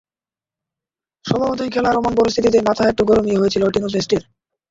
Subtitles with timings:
[1.25, 4.21] স্বভাবতই খেলার অমন পরিস্থিতিতে মাথা একটু গরমই হয়ে ছিল টিনো বেস্টের।